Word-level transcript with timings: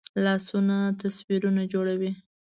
لاسونه 0.23 0.77
تصویرونه 1.01 1.63
جوړوي 1.73 2.11